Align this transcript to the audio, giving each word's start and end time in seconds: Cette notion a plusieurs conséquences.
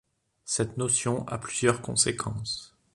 Cette 0.45 0.77
notion 0.79 1.27
a 1.27 1.37
plusieurs 1.37 1.83
conséquences. 1.83 2.75